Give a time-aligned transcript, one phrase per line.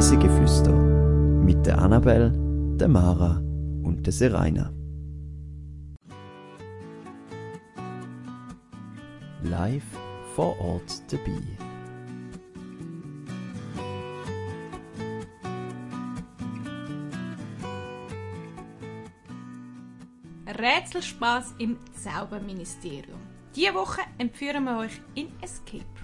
[0.00, 2.32] Reisegeflüster mit der Annabel,
[2.78, 3.36] der Mara
[3.82, 4.72] und der Seraina.
[9.42, 9.84] Live
[10.34, 11.42] vor Ort dabei.
[20.46, 23.20] Rätselspaß im Zauberministerium.
[23.54, 25.99] Diese Woche entführen wir euch in Escape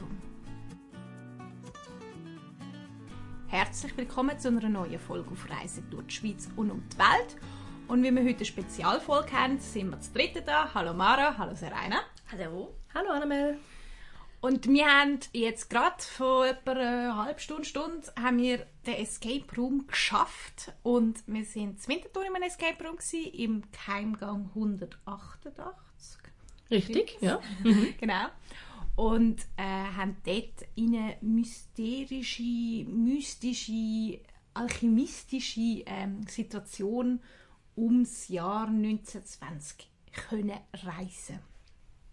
[3.56, 7.40] Herzlich willkommen zu einer neuen Folge auf Reise durch die Schweiz und um die Welt.
[7.88, 10.74] Und wie wir heute eine Spezialfolge haben, sind wir zu dritten da.
[10.74, 12.02] Hallo Mara, hallo Serena.
[12.30, 12.74] Hallo.
[12.94, 13.56] Hallo Annabelle.
[14.42, 19.46] Und wir haben jetzt gerade vor etwa einer halben Stunde, Stunde haben wir den Escape
[19.56, 20.74] Room geschafft.
[20.82, 26.20] Und wir sind zu Winterthur in einem Escape Room gewesen, im Keimgang 188.
[26.70, 27.40] Richtig, ja.
[27.98, 28.26] genau.
[28.96, 32.42] Und äh, haben dort in eine mysterische,
[32.88, 34.20] mystische,
[34.54, 37.20] alchemistische ähm, Situation
[37.76, 41.40] ums Jahr 1920 können reisen.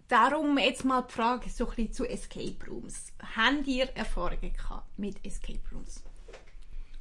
[0.09, 3.13] Darum jetzt mal die Frage so ein bisschen zu Escape Rooms.
[3.35, 6.03] Habt ihr Erfahrungen gehabt mit Escape Rooms?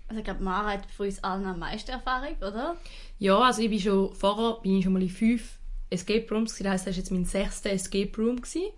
[0.07, 2.77] Also ich glaube, Mara hat von uns allen am meisten Erfahrung, oder?
[3.19, 5.59] Ja, also ich bin schon, vorher bin ich schon mal in fünf
[5.91, 6.57] Escape Rooms.
[6.57, 8.37] Das heisst, das war jetzt mein sechster Escape Room.
[8.37, 8.71] Gewesen.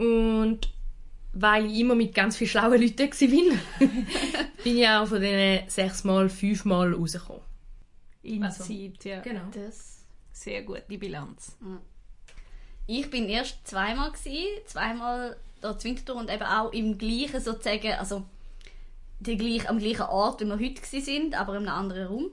[0.00, 0.72] Und
[1.34, 3.88] weil ich immer mit ganz vielen schlauen Leuten war,
[4.64, 7.42] bin ich auch von diesen sechsmal, fünfmal rausgekommen.
[8.22, 9.20] In Also, Zeit, ja.
[9.20, 9.42] Genau.
[9.52, 10.04] Das.
[10.32, 11.54] Sehr gute Bilanz.
[12.86, 17.92] Ich bin erst zweimal gewesen, zweimal da zu Winterthur und eben auch im gleichen sozusagen,
[17.92, 18.24] also
[19.18, 22.30] die gleich, am gleichen Ort, wie wir heute sind, aber in einem anderen Raum.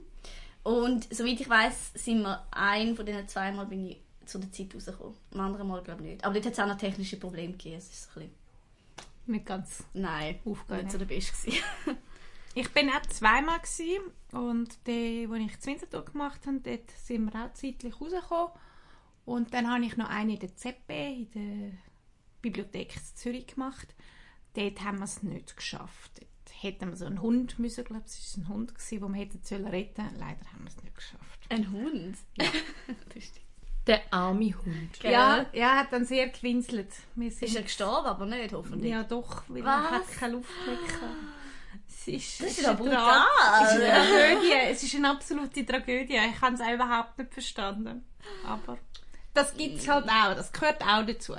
[0.62, 3.98] Und soweit ich weiß, sind wir ein von diesen zweimal bin ich
[4.28, 5.16] zu der Zeit rausgekommen.
[5.34, 6.24] Am anderen Mal glaube ich nicht.
[6.24, 7.76] Aber dort hat es auch noch technische Probleme gegeben.
[7.76, 8.34] Es ist ein bisschen,
[9.26, 9.84] Nicht ganz.
[9.94, 10.84] nein, Aufgegangen.
[10.84, 11.52] nicht so der Beste.
[12.54, 14.00] Ich bin auch zweimal gewesen,
[14.32, 18.52] und die, wo ich zu Winterthur gemacht habe, dort sind wir auch zeitlich rausgekommen.
[19.26, 21.78] Und dann habe ich noch eine in der ZB, in der
[22.42, 23.94] Bibliothek in Zürich gemacht.
[24.54, 26.10] Dort haben wir es nicht geschafft.
[26.18, 29.12] Dort hätten wir so einen Hund müssen, glaube ich, es war ein Hund, gewesen, den
[29.12, 31.46] wir hätten sollen retten Leider haben wir es nicht geschafft.
[31.50, 32.16] Ein Hund?
[32.38, 32.46] Ja.
[33.14, 33.46] das stimmt.
[33.88, 35.00] Der arme Hund.
[35.00, 35.10] Gell?
[35.12, 36.92] Ja, er hat dann sehr gewinselt.
[37.16, 38.92] Ist er gestorben, aber nicht, hoffentlich.
[38.92, 39.84] Ja, doch, weil Was?
[39.84, 40.78] er hat keine Luft mehr.
[41.88, 43.22] Es ist, Das es ist ja brutal.
[43.64, 44.52] Es ist eine Tragödie.
[44.70, 46.16] Es ist eine absolute Tragödie.
[46.34, 48.04] Ich habe es auch überhaupt nicht verstanden.
[48.46, 48.78] Aber
[49.34, 50.34] das gibt es halt auch.
[50.34, 51.34] Das gehört auch dazu.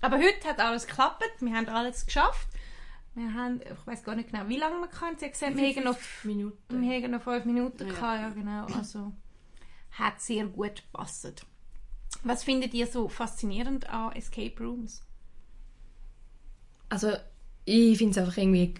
[0.00, 1.24] Aber heute hat alles geklappt.
[1.40, 2.46] Wir haben alles geschafft.
[3.14, 5.18] Wir haben, ich weiß gar nicht genau, wie lange wir können.
[5.18, 6.80] Sie gesagt, wir haben noch, Minuten.
[6.80, 7.92] wir haben noch fünf Minuten Ja.
[7.92, 8.20] gehabt.
[8.22, 8.66] Ja, genau.
[8.78, 9.12] Also
[9.92, 11.44] hat sehr gut gepasst.
[12.24, 15.02] Was findet ihr so faszinierend an Escape Rooms?
[16.88, 17.12] Also,
[17.64, 18.74] ich finde es einfach irgendwie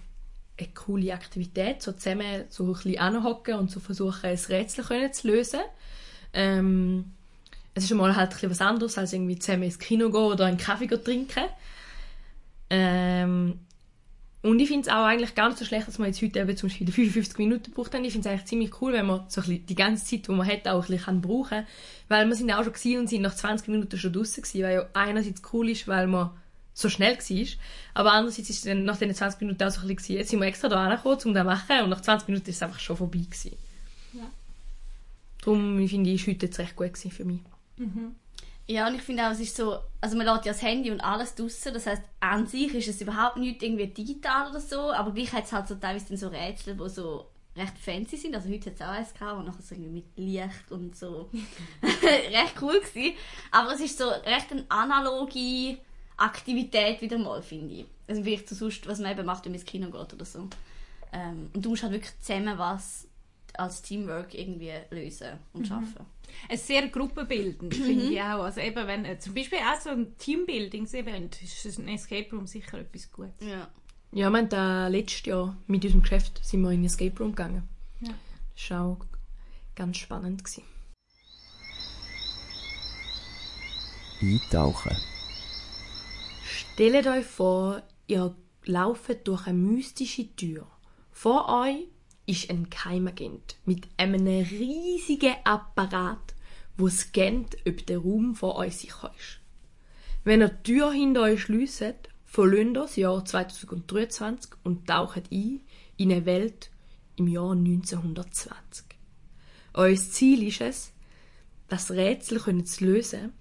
[0.57, 5.13] eine coole Aktivität, so zusammen so ein bisschen anhocken und so versuchen, ein Rätsel können
[5.13, 5.61] zu lösen.
[6.33, 7.13] Ähm,
[7.73, 10.45] es ist mal halt ein bisschen was anderes, als irgendwie zusammen ins Kino gehen oder
[10.45, 11.45] einen Kaffee trinken.
[12.69, 13.59] Ähm,
[14.41, 16.55] und ich finde es auch eigentlich gar nicht so schlecht, dass man jetzt heute eben
[16.55, 17.93] zum Beispiel 55 Minuten braucht.
[17.93, 20.47] Ich finde es eigentlich ziemlich cool, wenn man so ein die ganze Zeit, die man
[20.47, 21.67] hat, auch ein bisschen kann brauchen kann.
[22.07, 24.75] Weil wir sind auch schon gewesen und sind nach 20 Minuten schon draußen gewesen, weil
[24.75, 26.31] ja einerseits cool ist, weil man
[26.73, 27.47] so schnell war,
[27.93, 30.39] aber andererseits ist dann nach diesen 20 Minuten auch so ein bisschen gewesen, jetzt sind
[30.39, 32.79] wir extra da angekommen, um das zu machen und nach 20 Minuten ist es einfach
[32.79, 33.57] schon vorbei gewesen.
[34.13, 34.31] Ja.
[35.43, 37.41] Darum finde ich, ist heute jetzt recht gut gewesen für mich.
[38.69, 41.01] Ja, und ich finde auch, es ist so, also man lädt ja das Handy und
[41.01, 45.11] alles draussen, das heißt an sich ist es überhaupt nicht irgendwie digital oder so, aber
[45.11, 47.25] gleich hat es halt so teilweise dann so Rätsel, die so
[47.55, 50.17] recht fancy sind, also heute hat es auch eins gehabt, wo nachher so irgendwie mit
[50.17, 51.31] Licht und so
[51.81, 53.17] recht cool gewesen,
[53.49, 55.79] aber es ist so recht eine analoge
[56.17, 57.85] Aktivität wieder mal, finde ich.
[58.07, 60.47] Also wie zu sonst, was man eben macht, wenn man ins Kino geht oder so.
[61.11, 63.08] Ähm, und du musst halt wirklich zusammen was
[63.57, 66.05] als Teamwork irgendwie lösen und schaffen.
[66.47, 68.43] Es ist sehr gruppenbildend, finde ich auch.
[68.43, 72.79] Also eben, wenn äh, zum Beispiel auch so ein Teambuildings-Event ist ein Escape Room sicher
[72.79, 73.33] etwas Gutes.
[73.41, 73.67] Ja.
[74.11, 77.31] Ja, wir haben da letztes Jahr mit unserem Geschäft sind wir in den Escape Room
[77.31, 77.67] gegangen.
[78.01, 78.13] Ja.
[78.55, 79.05] Das war auch
[79.75, 80.43] ganz spannend.
[80.43, 80.63] Gewesen.
[84.21, 84.97] Eintauchen.
[86.43, 88.35] Stellt euch vor, ihr
[88.65, 90.67] lauft durch eine mystische Tür.
[91.11, 91.87] Vor euch
[92.29, 96.35] ist ein Geheimagent mit einem riesigen Apparat,
[96.77, 99.39] wo scannt, ob der Raum vor euch sicher ist.
[100.23, 105.61] Wenn ihr die Tür hinter euch schließt, ihr das Jahr 2023 und taucht ein
[105.97, 106.69] in eine Welt
[107.15, 108.85] im Jahr 1920.
[109.73, 110.93] Euer Ziel ist es,
[111.67, 113.33] das Rätsel zu lösen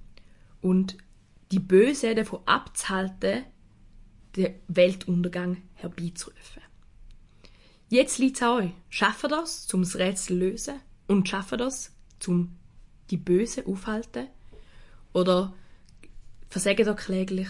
[0.63, 0.97] und
[1.53, 3.45] die Böse davon abzuhalten,
[4.35, 6.68] den Weltuntergang herbeizurufen.
[7.91, 8.71] Jetzt liegt es an euch.
[8.91, 10.81] Schaffen das, um das Rätsel zu lösen?
[11.07, 11.91] Und schaffen das,
[12.27, 12.55] um
[13.09, 14.29] die Bösen aufhalten?
[15.15, 15.55] Oder
[16.51, 17.49] versagen da kläglich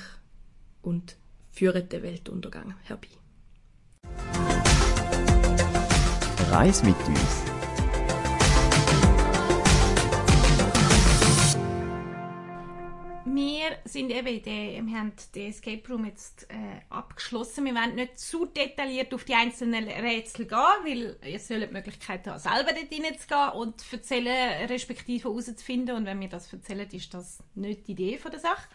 [0.81, 1.17] und
[1.51, 3.09] führen den Weltuntergang herbei?
[6.51, 7.48] Reis mit uns.
[13.99, 17.65] Sind eben der, wir haben den Escape Room jetzt äh, abgeschlossen.
[17.65, 22.25] Wir wollen nicht zu detailliert auf die einzelnen Rätsel gehen, weil ihr sollt die Möglichkeit
[22.29, 25.97] haben, selber dort reinzugehen und zu erzählen, respektive herauszufinden.
[25.97, 28.69] Und wenn wir das erzählen, ist das nicht die Idee von der Sache.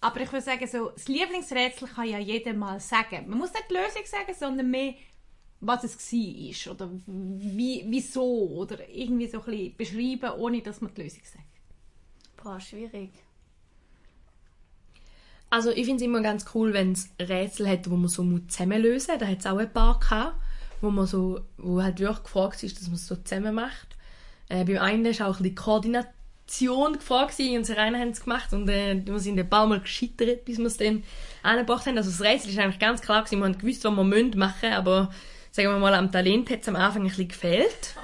[0.00, 3.28] Aber ich würde sagen, so, das Lieblingsrätsel kann ja jeder mal sagen.
[3.28, 4.94] Man muss nicht die Lösung sagen, sondern mehr,
[5.60, 10.92] was es war oder wie, wieso oder irgendwie so ein bisschen beschreiben, ohne dass man
[10.92, 11.44] die Lösung sagt.
[12.42, 13.12] Boah, schwierig.
[15.48, 19.14] Also ich finde es immer ganz cool, wenn es Rätsel hat, wo man so zusammenlösen
[19.14, 19.20] muss.
[19.20, 20.36] Da hat es auch ein paar gehabt,
[20.80, 23.96] wo man so, wo halt wirklich gefragt ist, dass man es so zusammen macht.
[24.48, 28.52] Äh, beim einen ist auch ein bisschen Koordination gefragt und sie rein haben es gemacht
[28.52, 31.02] und äh, wir sind ein paar Mal gescheitert, bis wir es dann
[31.42, 31.96] angebracht haben.
[31.96, 34.72] Also das Rätsel ist eigentlich ganz klar gewesen, wir haben gewusst, was wir machen müssen,
[34.72, 35.10] aber
[35.50, 37.94] sagen wir mal, am Talent hat es am Anfang ein bisschen gefehlt.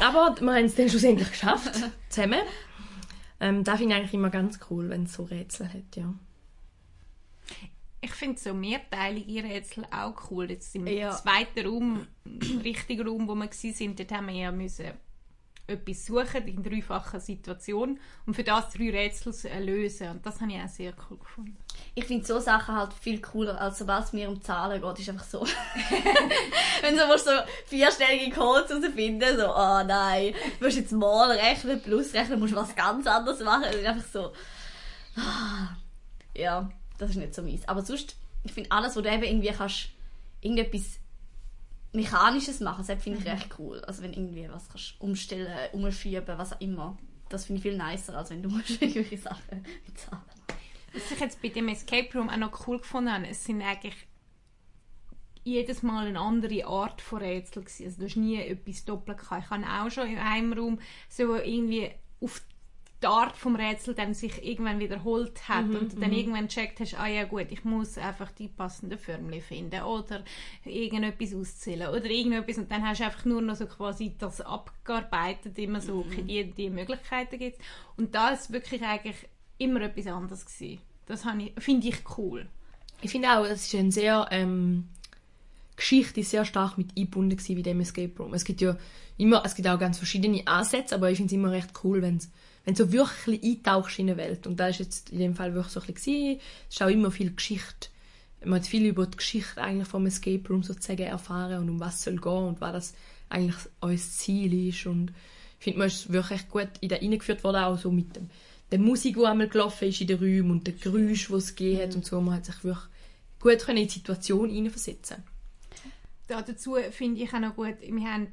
[0.00, 1.72] Aber wir haben es dann schlussendlich geschafft,
[2.08, 2.42] zusammen.
[3.40, 6.12] Ähm, das finde ich eigentlich immer ganz cool, wenn es so Rätsel hat, ja.
[8.04, 10.50] Ich finde so mehrteilige Rätsel auch cool.
[10.50, 11.12] Jetzt im Ja.
[11.12, 12.06] zweiten Raum,
[12.64, 14.92] richtigen Raum, wo wir waren, dort haben wir ja müssen
[15.68, 20.10] etwas suchen in dreifacher Situation und für das drei Rätsel äh, lösen.
[20.10, 21.56] Und das habe ich auch sehr cool gefunden.
[21.94, 25.08] Ich finde so Sachen halt viel cooler, als sobald es mir um Zahlen geht, ist
[25.08, 25.46] einfach so.
[26.82, 27.30] Wenn du musst so
[27.66, 32.74] vierstellige Codes herausfinden, so, oh nein, du musst jetzt mal rechnen, plus rechnen, musst was
[32.74, 33.62] ganz anderes machen.
[33.62, 34.32] Das ist einfach so.
[35.16, 35.76] ah.
[36.36, 36.68] Ja,
[37.02, 37.66] das ist nicht so mies.
[37.68, 39.88] Aber sonst, ich finde alles, wo du eben irgendwie kannst,
[40.40, 40.98] irgendetwas
[41.92, 43.80] Mechanisches machen, das finde ich recht cool.
[43.80, 46.96] Also wenn irgendwie was kannst umstellen, umschieben, was auch immer.
[47.28, 48.50] Das finde ich viel nicer, als wenn du
[48.80, 50.22] irgendwelche Sachen mit Zahlen
[50.92, 53.96] Was ich jetzt bei dem Escape Room auch noch cool gefunden habe, es sind eigentlich
[55.44, 57.86] jedes Mal eine andere Art von Rätsel gewesen.
[57.86, 59.44] Also du hast nie etwas doppelt gehabt.
[59.44, 60.78] Ich habe auch schon in einem Raum
[61.08, 61.90] so irgendwie
[62.20, 62.40] auf
[63.02, 66.94] die Art vom Rätsel dann sich irgendwann wiederholt hat und du dann irgendwann checkt hast,
[66.98, 70.22] ah ja gut, ich muss einfach die passenden Förmchen finden oder
[70.64, 75.58] irgendetwas auszählen oder irgendetwas und dann hast du einfach nur noch so quasi das abgearbeitet,
[75.58, 77.58] immer so, okay, die, die Möglichkeiten gibt
[77.96, 79.16] und da ist wirklich eigentlich
[79.58, 80.80] immer etwas anderes gewesen.
[81.06, 81.24] Das
[81.58, 82.46] finde ich cool.
[83.00, 84.88] Ich finde auch, es ist ein sehr ähm,
[85.76, 88.34] Geschichte ist sehr stark mit eingebunden gewesen wie dem Escape Room.
[88.34, 88.76] Es gibt ja
[89.16, 92.20] immer, es gibt auch ganz verschiedene Ansätze, aber ich finde es immer recht cool, wenn
[92.64, 94.46] wenn du so wirklich eintauchst in eine Welt.
[94.46, 96.40] Und da ist jetzt in dem Fall wirklich so ein bisschen.
[96.68, 97.88] Es ist auch immer viel Geschichte.
[98.44, 101.96] Man hat viel über die Geschichte eigentlich vom Escape Room sozusagen erfahren und um was
[101.96, 102.94] es soll gehen und was das
[103.28, 104.86] eigentlich euer Ziel ist.
[104.86, 105.12] Und
[105.58, 108.30] ich finde, man ist wirklich gut in da reingeführt worden, auch so mit dem,
[108.72, 111.82] der Musik, die einmal gelaufen ist in den Räumen und der Geräusch, die es gegeben
[111.82, 112.20] hat und so.
[112.20, 112.88] Man hat sich wirklich
[113.38, 115.22] gut können in die Situation hineinversetzen
[116.32, 118.28] da dazu finde ich auch noch gut, wir haben,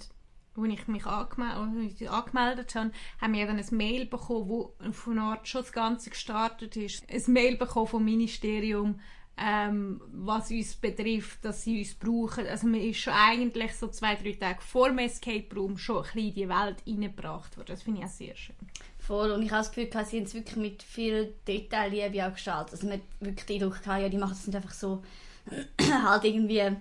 [0.63, 2.91] als ich mich angemeldet, angemeldet habe,
[3.21, 7.03] haben wir dann ein Mail bekommen, wo von Art schon das Ganze gestartet ist.
[7.09, 8.99] Ein Mail bekommen vom Ministerium,
[9.41, 12.45] ähm, was uns betrifft, dass sie uns brauchen.
[12.47, 16.03] Also man ist schon eigentlich so zwei, drei Tage vor dem Escape Room schon ein
[16.03, 17.67] bisschen in die Welt hineingebracht worden.
[17.69, 18.55] Das finde ich auch sehr schön.
[18.97, 19.31] Voll.
[19.31, 22.73] Und ich habe das Gefühl, sie haben es wirklich mit viel Detailliebe auch gestaltet.
[22.73, 25.03] Also man hat wirklich den Eindruck, ja, die machen das nicht einfach so
[26.03, 26.75] halt irgendwie,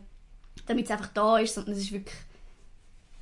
[0.67, 2.17] damit es einfach da ist, sondern es ist wirklich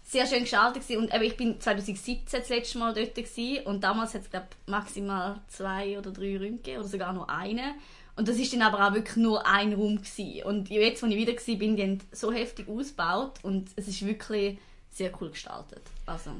[0.06, 1.02] sehr schön gestaltet gewesen.
[1.02, 4.46] Und eben, ich bin 2017 das letzte Mal dort gewesen, und damals hat es glaube
[4.66, 7.74] maximal zwei oder drei Räume gegeben, oder sogar nur einen.
[8.14, 10.42] Und das ist dann aber auch wirklich nur ein Raum gewesen.
[10.44, 14.06] Und jetzt, als ich wieder war, bin, die haben so heftig ausgebaut und es ist
[14.06, 14.58] wirklich
[14.90, 15.82] sehr cool gestaltet.
[16.06, 16.30] Also,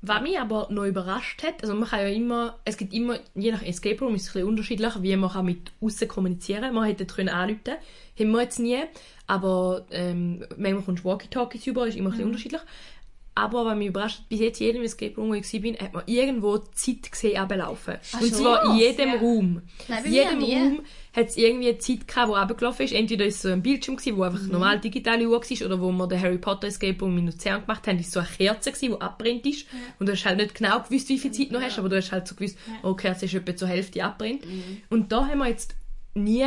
[0.00, 3.52] Was mich aber noch überrascht hat, also man kann ja immer, es gibt immer, je
[3.52, 6.74] nach Escape Room ist es ein bisschen unterschiedlich, wie man kann mit außen kommunizieren kann.
[6.74, 7.74] Man hätte können anrufen
[8.18, 8.82] haben wir jetzt nie,
[9.26, 12.60] aber ähm, manchmal kommst du Walkie-Talkies über, ist immer ein bisschen unterschiedlich.
[13.34, 16.58] Aber was mich überrascht bis jetzt jedem Escape Room, wo ich war, hat man irgendwo
[16.58, 17.94] die Zeit gesehen runterlaufen.
[18.12, 18.32] Und schon?
[18.32, 19.14] zwar in jedem Ja.
[19.20, 19.62] Raum.
[19.88, 20.54] Nein, in jedem nie.
[20.54, 20.80] Raum
[21.16, 22.92] hat es irgendwie eine Zeit gehabt, die runtergelaufen ist.
[22.92, 25.90] Entweder ist es so ein Bildschirm, gewesen, wo einfach normal digitale Uhr war, oder wo
[25.92, 28.92] wir den Harry Potter Escape Room in Luzern gemacht haben, ist so eine Kerze gewesen,
[28.94, 29.66] die abbrennt ist.
[29.98, 31.96] Und du hast halt nicht genau gewusst, wie viel Zeit du noch hast, aber du
[31.96, 34.42] hast halt so gewusst, oh, die Kerze ist etwa zur Hälfte abbrennt.
[34.90, 35.74] Und da haben wir jetzt
[36.14, 36.44] nie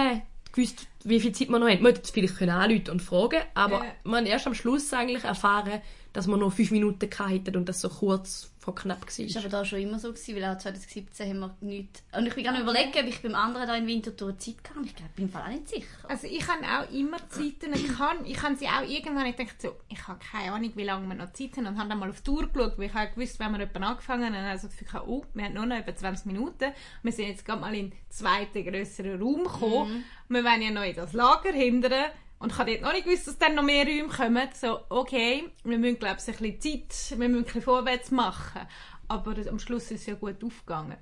[0.52, 1.80] gewusst, wie viel Zeit wir noch haben.
[1.82, 3.92] Wir hätten jetzt vielleicht können anrufen und fragen, aber Ja.
[4.04, 5.82] man erst am Schluss eigentlich erfahren,
[6.16, 9.42] dass wir nur fünf Minuten hatten und das so kurz vor knapp Das war war.
[9.42, 12.04] aber da schon immer so, gewesen, weil auch 2017 haben wir nichts...
[12.18, 14.86] Und ich bin gerade überlegen, ob ich beim anderen da in Winterthur Zeit kann.
[14.86, 15.86] Ich glaube, bin im Fall auch nicht sicher.
[16.08, 18.22] Also ich habe auch immer Zeiten gehabt.
[18.26, 21.16] Ich habe sie auch irgendwann ich dachte so, ich habe keine Ahnung, wie lange wir
[21.16, 23.38] noch Zeit haben und habe dann mal auf die Uhr geschaut, weil ich habe gewusst,
[23.40, 25.94] wenn wir jemanden angefangen haben, dann habe ich gehabt, oh, wir haben nur noch etwa
[25.94, 26.72] 20 Minuten.
[27.04, 30.06] Wir sind jetzt gerade mal in den zweiten grösseren Raum gekommen.
[30.30, 32.06] Wir wollen ja noch in das Lager hindern.
[32.46, 34.48] Und ich habe dort noch nicht gewusst, dass dann noch mehr Räume kommen.
[34.54, 38.62] So, okay, wir müssen, glaube ich, ein bisschen Zeit, wir müssen ein bisschen vorwärts machen.
[39.08, 40.96] Aber am Schluss ist es ja gut aufgegangen.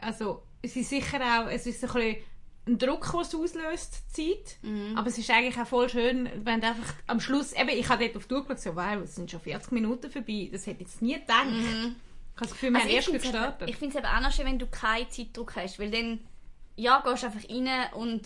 [0.00, 2.16] Also, es ist sicher auch, es ist ein bisschen
[2.66, 4.58] ein Druck, den es auslöst, die Zeit.
[4.96, 8.16] Aber es ist eigentlich auch voll schön, wenn einfach am Schluss, eben, ich habe dort
[8.16, 10.48] auf die Uhr geschaut, so, wow, es sind schon 40 Minuten vorbei.
[10.50, 11.46] Das hätte ich jetzt nie gedacht.
[11.46, 11.94] Ich habe
[12.40, 13.68] das Gefühl, wir Also haben ich erst finde gestartet.
[13.70, 16.18] es eben auch noch schön, wenn du keinen Zeitdruck hast, weil dann
[16.74, 18.22] ja, gehst du einfach rein und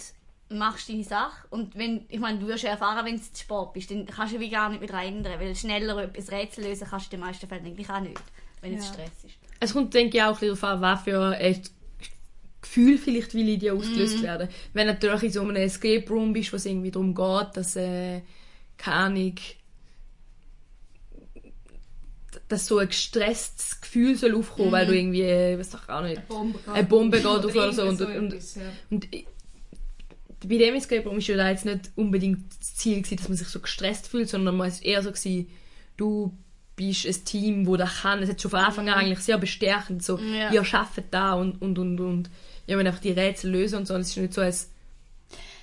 [0.54, 3.72] machst deine Sache und wenn, ich meine, du wirst ja erfahren, wenn du zu spät
[3.74, 7.12] bist, dann kannst du wie gar nicht wieder ändern, weil schneller etwas Rätsel lösen kannst
[7.12, 8.20] du in den meisten Fällen eigentlich auch nicht,
[8.60, 8.92] wenn es Ja.
[8.94, 9.34] Stress ist.
[9.60, 11.62] Es kommt, denke ich, auch ein bisschen darauf an, was für ein
[12.60, 14.22] Gefühl vielleicht will in dir ausgelöst Mhm.
[14.22, 14.48] werden.
[14.72, 17.76] Wenn du natürlich in so einem Escape Room bist, wo es irgendwie darum geht, dass,
[17.76, 18.22] äh,
[18.76, 19.34] keine Ahnung,
[22.48, 24.88] dass so ein gestresstes Gefühl soll aufkommen, weil Mhm.
[24.90, 27.82] du irgendwie, äh, weiß doch auch nicht, Bombe eine Bombe geht auf oder so.
[27.86, 28.34] Und, und,
[28.90, 29.26] und ich-
[30.48, 33.48] bei dem Escape Room war ja jetzt nicht unbedingt das Ziel, gewesen, dass man sich
[33.48, 35.48] so gestresst fühlt, sondern man ist eher so, gewesen,
[35.96, 36.36] du
[36.76, 38.22] bist ein Team, wo das kann.
[38.22, 40.52] Es hat schon von Anfang an eigentlich sehr bestärkend, so, Ja.
[40.52, 42.30] ihr schafft da und, und, und, und.
[42.66, 43.94] Ihr müsst einfach die Rätsel lösen und so.
[43.94, 44.54] Und es war nicht so ein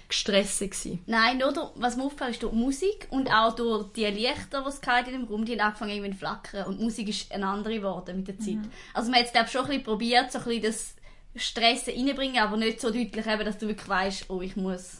[0.09, 0.69] Gestressen.
[0.69, 1.00] Gewesen.
[1.05, 4.63] Nein, nur durch, was mir auffällt, ist durch die Musik und auch durch die Lichter,
[4.63, 7.31] die es in dem Raum, die haben angefangen irgendwie zu flackern und die Musik ist
[7.31, 8.57] eine andere geworden mit der Zeit.
[8.93, 10.95] Also man hat es glaube ich schon ein bisschen probiert, so ein bisschen das
[11.36, 15.00] Stress reinbringen, aber nicht so deutlich eben, dass du wirklich weißt, oh ich muss.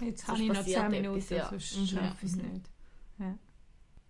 [0.00, 1.48] Jetzt habe ich noch passiert 10 Minuten, etwas, ja.
[1.50, 1.86] sonst Mhm.
[1.86, 2.66] schaffe ich es nicht.
[3.18, 3.38] Ja.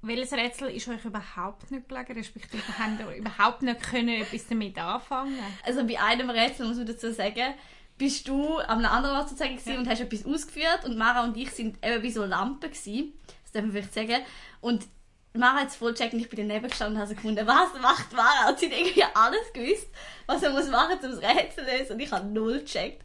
[0.02, 2.12] Welches Rätsel ist euch überhaupt nicht gelegen?
[2.14, 6.86] Respektive habt ihr überhaupt nicht können etwas damit anfangen Also bei einem Rätsel muss man
[6.86, 7.54] dazu sagen,
[7.98, 11.36] bist du an einem anderen Ort sozusagen gewesen und hast etwas ausgeführt und Mara und
[11.36, 13.12] ich sind eben bei so Lampen gewesen.
[13.42, 14.22] Das darf man vielleicht sagen.
[14.62, 14.86] Und
[15.32, 17.80] Mara hat es voll gecheckt und ich bin daneben gestanden und habe so gefunden, was
[17.80, 18.49] macht Mara?
[18.50, 19.87] Und sie hat irgendwie alles gewusst,
[20.26, 21.92] was er muss machen, um das Rätsel zu lösen.
[21.92, 23.02] Und ich habe null gecheckt.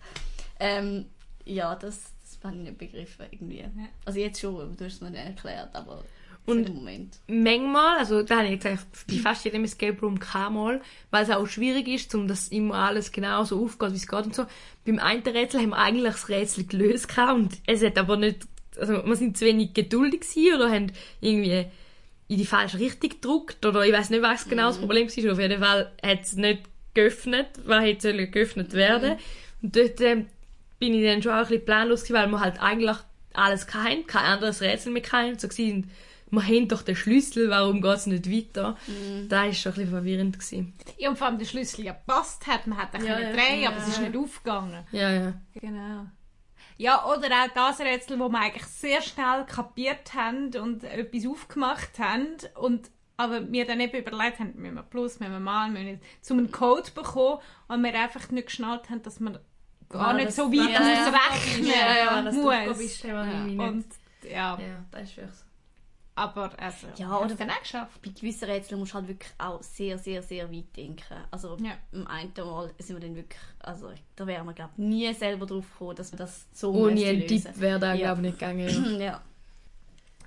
[0.60, 1.06] Ähm,
[1.44, 3.64] ja, das, das habe ich nicht begriffen irgendwie.
[4.06, 6.04] Also jetzt schon, du hast es mir nicht erklärt, aber
[6.48, 7.18] Und- Moment.
[7.28, 10.20] manchmal, also da habe ich gesagt, bei fast jedem Escape Room
[10.52, 14.08] mal, weil es auch schwierig ist, um das immer alles genau so aufgeht, wie es
[14.08, 14.46] geht und so.
[14.86, 18.48] Beim einen Rätsel haben wir eigentlich das Rätsel gelöst gehabt und es hat aber nicht,
[18.80, 20.92] also wir sind zu wenig geduldig gewesen oder haben
[21.22, 21.66] irgendwie
[22.28, 25.32] in die falsche Richtung gedruckt oder ich weiß nicht, was genau das Problem war.
[25.32, 26.64] Auf jeden Fall hat es nicht
[26.94, 29.18] geöffnet, was hätte geöffnet werden.
[29.62, 30.28] Und dort ähm,
[30.80, 32.98] bin ich dann schon auch ein bisschen planlos gewesen, weil wir halt eigentlich
[33.34, 35.04] alles hatten, kein anderes Rätsel mehr.
[35.28, 35.92] Und so gewesen,
[36.32, 38.78] wir haben doch den Schlüssel, warum geht es nicht weiter?
[39.30, 40.40] Da war schon ein bisschen verwirrend.
[40.40, 40.74] Gewesen.
[40.98, 42.66] Ja, und vor allem der Schlüssel ja gepasst hat.
[42.66, 43.34] Man hat ihn Ja, können ja.
[43.34, 44.84] drehen, aber es ist nicht aufgegangen.
[44.92, 45.34] Ja, ja.
[45.54, 46.06] Genau.
[46.78, 51.98] Ja, oder auch das Rätsel, wo wir eigentlich sehr schnell kapiert haben und etwas aufgemacht
[52.00, 55.86] haben und aber wir dann eben überlegt haben, müssen wir plus, müssen wir mal, müssen
[55.86, 57.40] wir zum einen Code bekommen
[57.70, 59.40] und wir einfach nicht geschnallt haben, dass man
[59.88, 63.04] gar Ja, nicht das- so weit ja, ja, ausrechnen ja, ja, muss.
[63.04, 63.60] irgendwie nicht.
[63.62, 63.86] Und
[64.24, 65.45] ja, Ja, das ist wirklich so.
[66.16, 68.02] Aber also, Ja, oder- es dann auch geschafft.
[68.02, 71.04] bei gewissenRätseln musst du halt wirklich auch sehr, sehr, sehr weit denken.
[71.30, 71.74] Also Ja.
[71.92, 75.70] im einen Mal sind wir dann wirklich, also da wären wir glaube nie selber drauf
[75.74, 77.28] gekommen, dass wir das so Ohne einen.
[77.28, 78.14] Tipp wäre da, Ja.
[78.14, 79.00] glaube ich, nicht gegangen.
[79.00, 79.00] Ja.
[79.08, 79.22] ja.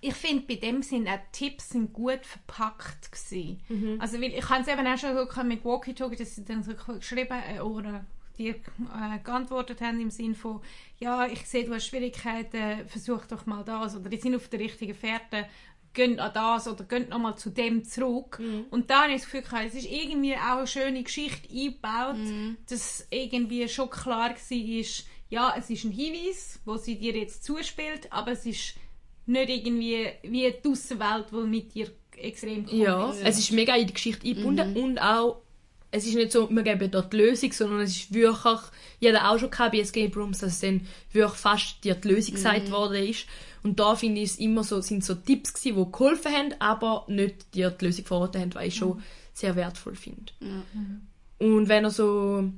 [0.01, 3.61] Ich finde, bei dem sind auch die Tipps sind gut verpackt gewesen.
[3.69, 4.01] Mhm.
[4.01, 6.73] Also, weil ich habe es eben auch schon gehabt mit Walkie-Talkie, dass sie dann so
[6.75, 8.05] geschrieben äh, oder
[8.39, 10.61] dir äh, geantwortet haben im Sinne von,
[11.01, 14.61] ja, ich sehe, du hast Schwierigkeiten, versuch doch mal das oder die sind auf der
[14.61, 15.47] richtigen Fährte,
[15.99, 18.39] gehen an das oder gehen nochmal zu dem zurück.
[18.41, 18.67] Mhm.
[18.71, 22.17] Und da habe ich das Gefühl, gehabt, es ist irgendwie auch eine schöne Geschichte eingebaut,
[22.17, 22.57] Mhm.
[22.69, 24.85] dass irgendwie schon klar war,
[25.31, 28.75] ja, es ist ein Hinweis, wo sie dir jetzt zuspielt, aber es ist
[29.27, 33.93] nicht irgendwie wie die Außenwelt, die mit dir extrem Ja, es ist mega in die
[33.93, 35.43] Geschichte eingebunden und auch,
[35.91, 38.61] es ist nicht so, wir geben dort die Lösung, sondern es ist wirklich,
[39.01, 42.71] jeder auch schon gehabt bei Escape Rooms, dass dann wirklich fast dir die Lösung gesagt
[42.71, 43.27] worden ist.
[43.63, 47.05] Und da finde ich es immer so, sind so Tipps gewesen, die geholfen haben, aber
[47.09, 50.33] nicht dir die Lösung verraten haben, was ich schon sehr wertvoll finde.
[51.39, 52.51] Und wenn ihr so,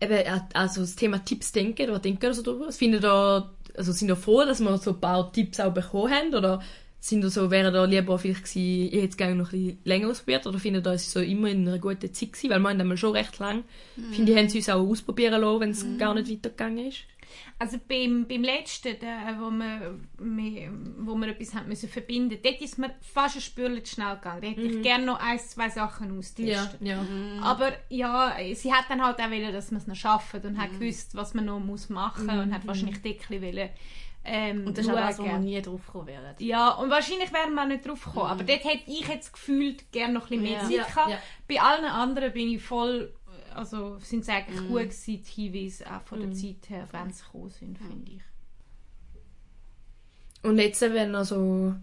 [0.00, 2.70] eben, also das Thema Tipps denkt, was denkt ihr so darüber?
[2.72, 6.34] Findet ihr, also sind ihr froh, dass wir so ein paar Tipps auch bekommen haben?
[6.34, 6.62] Oder
[6.98, 9.78] sind ihr so, wäre da lieber vielleicht gewesen, ich hätte es gerne noch ein bisschen
[9.84, 10.46] länger ausprobiert?
[10.46, 12.50] Oder findet ihr, es so immer in einer guten Zeit gewesen?
[12.50, 13.64] Weil wir haben dann schon recht lang,
[14.12, 16.98] finde ich, haben sie uns auch ausprobieren lassen, wenn es gar nicht weitergegangen ist.
[17.58, 22.78] Also beim, beim letzten, der, wo, wir, wo wir etwas haben müssen verbinden dort ist
[22.78, 24.40] mir fast ein Spürchen schnell gegangen.
[24.42, 26.80] Da hätte ich gerne noch ein, zwei Sachen austestet.
[26.80, 27.04] ja.
[27.42, 30.70] Aber ja, sie hat dann halt auch wollen, dass wir es noch schaffen und hat
[30.78, 33.70] gewusst, was man noch muss machen muss und hat wahrscheinlich bisschen wollen,
[34.22, 36.34] ähm, Und das ist auch das, wo wir nie drauf gekommen wären.
[36.40, 38.26] Ja, und wahrscheinlich wären wir auch nicht drauf gekommen.
[38.26, 40.60] Aber dort hätte ich jetzt gefühlt gerne noch ein bisschen mehr Ja.
[40.62, 41.10] Zeit Ja, gehabt.
[41.10, 41.18] ja.
[41.48, 43.14] Bei allen anderen bin ich voll,
[43.54, 47.22] also sind es eigentlich gut gewesen, die Hinweise auch von der Zeit her, wenn sie
[47.24, 48.22] gekommen sind, finde ich.
[50.42, 51.74] Und jetzt, wenn also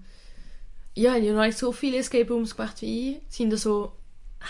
[0.97, 3.91] ja, ich habe noch nicht so viele Escape Rooms gemacht wie ich, sind da so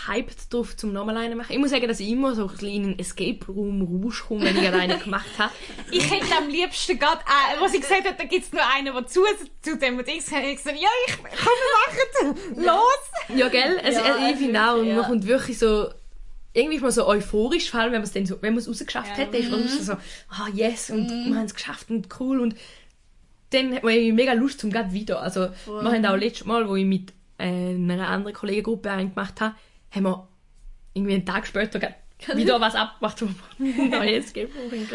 [0.07, 1.51] hyped drauf, zum nochmal einen machen.
[1.51, 4.45] Ich muss sagen, dass ich immer so ein bisschen in einen Escape Room Rausch komme,
[4.45, 5.51] wenn ich einen gemacht habe.
[5.91, 8.93] Ich hätte am liebsten gerade, äh, was ich gesagt habe, da gibt es nur einen,
[8.93, 9.21] der zu,
[9.62, 13.38] zu dem und ich habe gesagt, ja, ich, komm, wir machen es, los!
[13.38, 13.79] Ja, gell?
[13.83, 14.95] Also, Ja, ich finde auch, ja.
[14.95, 15.89] man kommt wirklich so
[16.57, 18.67] irgendwie ist man so euphorisch, vor allem wenn man es dann so, wenn man es
[18.67, 22.39] rausgeschafft hat, dann ist man so, ah yes, und wir haben es geschafft und cool.
[22.39, 22.55] Und
[23.51, 25.21] dann hat man irgendwie mega Lust zum gerade wieder.
[25.21, 29.39] Also wir haben auch letztes Mal, wo ich mit äh, einer anderen Kollegengruppe einen gemacht
[29.39, 29.55] habe,
[29.91, 30.27] haben wir
[30.93, 31.79] irgendwie einen Tag später
[32.36, 33.25] wieder was abgemacht, wo
[33.63, 34.50] ein neues können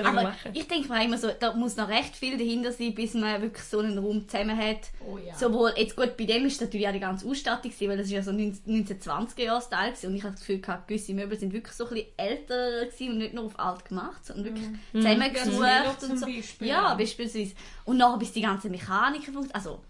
[0.04, 0.50] Aber machen.
[0.54, 3.62] ich denke mir immer so, da muss noch recht viel dahinter sein, bis man wirklich
[3.64, 4.90] so einen Raum zusammen hat.
[5.06, 5.34] Oh ja.
[5.34, 8.12] Sowohl, jetzt gut, bei dem ist natürlich auch die ganze Ausstattung, gewesen, weil das ist
[8.12, 11.52] ja so 1920er Jahre Style gewesen, und ich habe das Gefühl gehabt, gewisse Möbel sind
[11.52, 15.00] wirklich so ein bisschen älter gewesen und nicht nur auf alt gemacht, sondern wirklich Ja,
[15.00, 16.26] zusammengesucht Velo zum und so.
[16.26, 16.94] Beispiel, ja, ja.
[16.94, 17.54] beispielsweise.
[17.84, 19.54] Und nachher bis die ganze Mechanik funktioniert.
[19.54, 19.80] Also,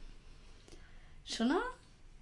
[1.24, 1.62] schon noch?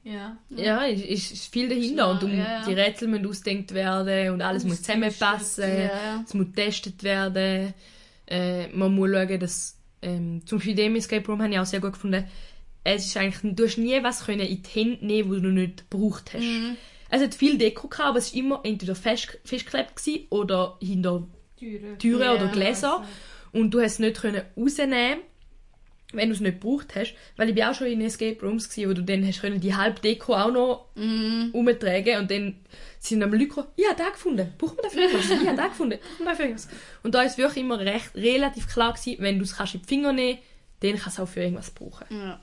[0.02, 0.38] Ja.
[0.50, 2.64] Ja, es ist, ist viel dahinter und um, Ja, ja.
[2.66, 5.78] die Rätsel müssen ausgedenkt werden und alles muss zusammenpassen.
[5.78, 6.24] Ja.
[6.26, 7.74] Es muss getestet werden.
[8.26, 11.66] Äh, man muss schauen, dass ähm, zum Beispiel in dem Escape Room habe ich auch
[11.66, 12.24] sehr gut gefunden,
[12.82, 15.90] es ist eigentlich, du hast nie was können in die Hände nehmen, was du nicht
[15.90, 16.44] gebraucht hast.
[17.10, 21.26] Es hat viel Deko gehabt, aber es war immer entweder fest, festgeklebt gewesen oder hinter
[21.58, 22.22] Türen.
[22.22, 23.04] Ja, oder Gläser.
[23.52, 25.18] Und du hast es nicht können rausnehmen
[26.12, 27.14] wenn du es nicht gebraucht hast.
[27.36, 29.74] Weil ich bin auch schon in Escape Rooms gewesen, wo du dann hast können die
[29.74, 30.86] halbe Deko auch noch
[31.52, 32.56] umtragen und dann
[32.98, 35.30] sind am Leute gekommen, ich habe den gefunden, brauchen wir dafür was?
[35.30, 36.68] Ich habe den gefunden, brauchen wir dafür was?
[37.02, 39.86] Und da ist wirklich immer recht, relativ klar gewesen, wenn du es kannst in die
[39.88, 40.38] Finger nehmen
[40.80, 42.06] dann kannst du es auch für irgendwas brauchen.
[42.10, 42.40] Ja.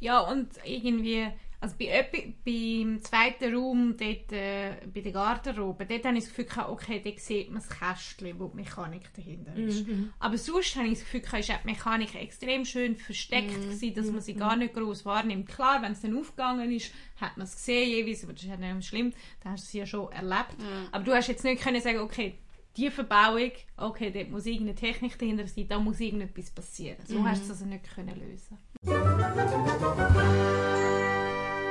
[0.00, 1.26] Ja, und irgendwie,
[1.60, 6.34] also bei, öppi- beim zweiten Raum, dort, äh, bei der Garderobe, dort habe ich das
[6.34, 9.86] Gefühl, okay, dort sieht man das Kästchen, wo die Mechanik dahinter ist.
[10.18, 14.20] Aber sonst habe ich das Gefühl, ist die Mechanik extrem schön versteckt gewesen, dass man
[14.22, 15.48] sie gar nicht groß wahrnimmt.
[15.48, 18.56] Klar, wenn es dann aufgegangen ist, hat man es gesehen jeweils, aber das ist ja
[18.56, 19.12] nicht schlimm,
[19.44, 20.56] da hast du es ja schon erlebt.
[20.92, 22.34] Aber du hast jetzt nicht können sagen, okay,
[22.76, 26.96] die Verbauung, okay, dort muss irgendeine Technik dahinter sein, da muss irgendetwas passieren.
[27.04, 28.56] So hast du es also nicht können lösen.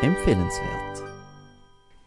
[0.02, 1.04] Empfehlenswert.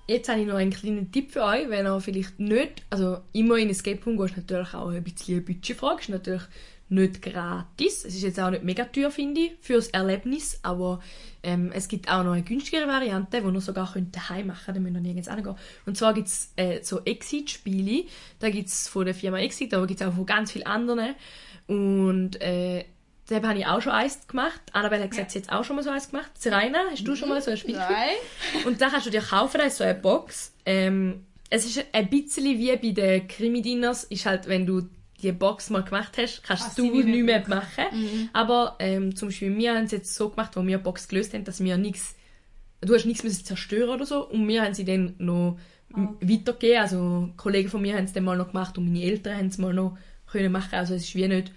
[0.09, 3.57] Jetzt habe ich noch einen kleinen Tipp für euch, wenn ihr vielleicht nicht, also immer
[3.57, 6.42] in Escape Room gehst, natürlich auch ein bisschen eine Budgetfrage, ist natürlich
[6.88, 8.07] nicht gratis.
[8.07, 11.00] Es ist jetzt auch nicht mega teuer, finde ich, fürs Erlebnis, aber
[11.42, 14.76] ähm, es gibt auch noch eine günstigere Variante, die ihr sogar könnt daheim machen könnt,
[14.78, 15.57] dann müsst ihr nirgends hingehen.
[15.85, 18.05] Und zwar gibt es äh, so Exit-Spiele,
[18.38, 21.14] da gibt es von der Firma Exit, aber gibt es auch von ganz vielen anderen.
[21.66, 22.87] Und äh,
[23.40, 24.61] da habe ich auch schon eins gemacht.
[24.73, 26.31] Annabelle hat gesagt, sie hat jetzt auch schon mal so eins gemacht.
[26.38, 27.90] Serena, hast du schon mal so ein Spiel gemacht?
[27.90, 28.64] Nein.
[28.66, 30.53] Und da kannst du dir kaufen, da ist so eine Box.
[30.66, 34.83] Ähm, es ist ein bisschen wie bei den Krimi-Dinners, ist halt, wenn du
[35.23, 37.85] die Box mal gemacht hast, kannst Kannst du sie nicht mehr machen.
[38.33, 41.33] Aber ähm, zum Beispiel wir haben es jetzt so gemacht, wo wir die Box gelöst
[41.35, 42.16] haben, dass wir nichts,
[42.81, 44.27] du hast nichts müssen zerstören oder so.
[44.29, 45.59] Und wir haben sie dann noch
[45.95, 46.81] m- weitergegeben.
[46.83, 49.59] Also Kollegen von mir haben es dann mal noch gemacht und meine Eltern haben es
[49.59, 50.75] mal noch können machen.
[50.75, 51.53] Also es ist wie nicht,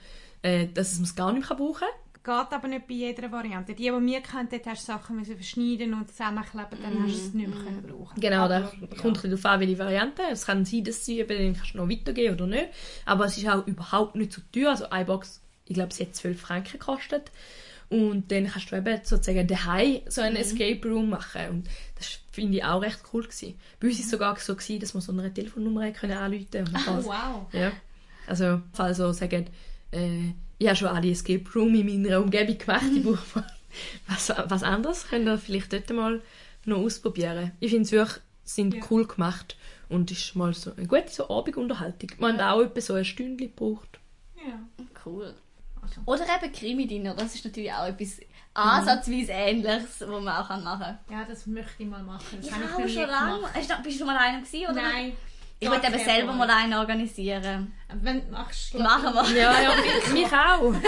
[0.46, 1.88] äh, dass man es gar nicht mehr brauchen
[2.24, 2.44] kann.
[2.44, 3.74] Geht aber nicht bei jeder Variante.
[3.74, 7.28] Die, die wir kennen, dort hast du Sachen müssen verschneiden und zusammenkleben, dann hast du
[7.28, 8.20] es nicht mehr können brauchen.
[8.20, 10.22] Genau, da kommt bisschen darauf an, welche Variante.
[10.32, 12.68] Es kann sein, dass sie eben, dann kannst du noch weitergehen oder nicht.
[13.06, 14.72] Aber es ist auch überhaupt nicht so teuer.
[14.72, 17.32] Also eine Box, ich glaube, sie hat 12 Franken gekostet.
[17.90, 21.50] Und dann kannst du eben sozusagen daheim so einen Escape Room machen.
[21.50, 23.60] Und das finde ich auch recht cool gewesen.
[23.80, 26.76] Bei uns war es sogar so, gewesen, dass wir so eine Telefonnummer können anrufen können.
[26.76, 27.48] Oh, dann wow.
[27.52, 27.72] ja.
[28.28, 29.46] Also, falls so sagen,
[29.92, 33.48] äh, ich habe schon alle Escape Room in meiner Umgebung gemacht, ich brauche mal
[34.08, 36.22] was, was anderes, könnt ihr vielleicht dort mal
[36.66, 37.52] noch ausprobieren.
[37.60, 38.82] Ich finde es wirklich, sind Ja.
[38.90, 39.58] cool gemacht
[39.90, 42.10] und ist mal so eine gute so Abendunterhaltung.
[42.20, 44.00] Man hat auch etwa so ein Stündchen gebraucht.
[44.38, 44.60] Ja.
[45.06, 45.34] Cool.
[45.82, 46.02] Also.
[46.06, 48.20] Oder eben Krimi-Dinner, das ist natürlich auch etwas
[48.54, 51.00] ansatzweise Ähnliches, was man auch machen kann.
[51.12, 52.26] ja, das möchte ich mal machen.
[52.42, 53.36] Das Ich habe schon lange.
[53.38, 53.54] gemacht.
[53.84, 54.82] Bist du schon mal einer gewesen, oder?
[54.82, 55.12] Nein.
[55.60, 56.48] Ich wollte eben selber Mal.
[56.48, 57.74] mal einen organisieren.
[58.02, 59.38] Wenn du machst, Machen wir.
[59.42, 60.74] Ja, ja, mich, mich auch.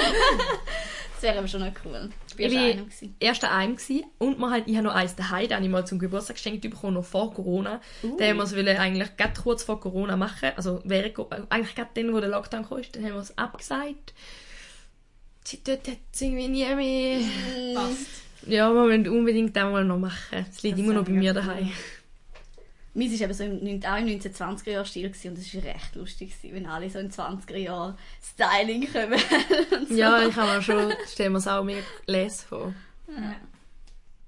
[1.17, 2.11] Das wäre aber schon noch cool.
[2.37, 2.85] Du Ich war
[3.19, 5.97] erst daheim gewesen und man hat, ich habe noch eins daheim, den ich mal zum
[5.97, 7.81] Geburtstag geschenkt bekommen, noch vor Corona.
[8.03, 8.17] Uh.
[8.17, 11.73] Den haben wir es wollen eigentlich gerade kurz vor Corona machen, also während, äh, eigentlich
[11.73, 14.13] gerade dann, wo der Lockdown kam, dann haben wir es abgesagt.
[15.43, 17.19] Seitdem hat es irgendwie nie mehr...
[17.73, 18.27] Passt.
[18.45, 20.45] Ja, wir müssen unbedingt auch mal noch machen.
[20.51, 21.41] Es liegt Das immer noch bei mir cool.
[21.41, 21.71] daheim.
[22.97, 25.95] Meins war eben so im, auch im 1920er Jahr Stil gewesen, und das war recht
[25.95, 29.13] lustig, gewesen, wenn alle so in 20er Jahren Styling kommen.
[29.79, 29.93] und so.
[29.93, 32.73] Ja, ich habe mir schon, stellen wir es auch mehr Les vor.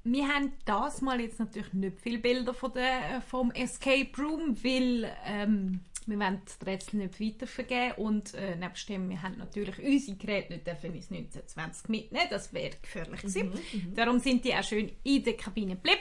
[0.04, 5.12] Wir haben das mal jetzt natürlich nicht viele Bilder von der, vom Escape Room, weil
[5.26, 10.18] ähm, wir wollen das Rätsel nicht weitervergeben und äh, nebst dem, wir haben natürlich unsere
[10.18, 13.54] Geräte nicht dürfen ins 1920 mitnehmen, das wäre gefährlich gewesen.
[13.96, 16.00] Darum sind die auch schön in der Kabine geblieben.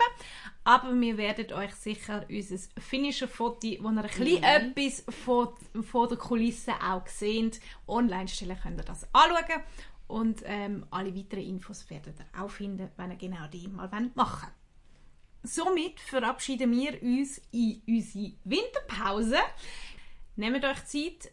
[0.65, 5.49] Aber wir werden euch sicher unser Finisher-Foto, wo ihr ein bisschen etwas von,
[5.83, 9.63] von der Kulisse auch seht, online stellen, könnt ihr das anschauen.
[10.07, 14.13] Und ähm, alle weiteren Infos werdet ihr auch finden, wenn ihr genau die mal machen
[14.15, 14.53] wollt.
[15.43, 19.39] Somit verabschieden wir uns in unsere Winterpause.
[20.39, 21.33] Nehmt euch Zeit,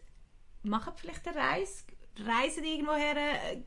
[0.64, 1.84] macht vielleicht eine Reise,
[2.26, 3.62] reist irgendwoher, äh,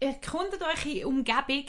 [0.00, 1.64] erkundet euch in Umgebung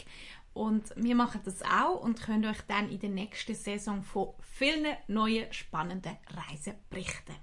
[0.56, 4.98] und wir machen das auch und können euch dann in der nächsten Saison von vielen
[5.08, 6.18] neuen spannenden
[6.50, 7.36] Reisen berichten.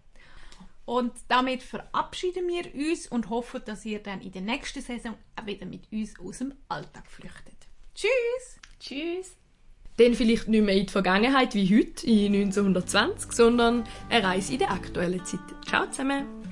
[0.84, 5.46] Und damit verabschieden wir uns und hoffen, dass ihr dann in der nächsten Saison auch
[5.46, 7.68] wieder mit uns aus dem Alltag flüchtet.
[7.94, 8.58] Tschüss!
[8.80, 9.37] Tschüss.
[9.98, 14.60] Dann vielleicht nicht mehr in die Vergangenheit wie heute, in 1920, sondern eine Reise in
[14.60, 15.40] der aktuellen Zeit.
[15.66, 16.47] Ciao zusammen!